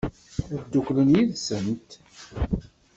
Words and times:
Ad 0.59 0.63
dduklen 0.65 1.09
yid-sent? 1.15 1.89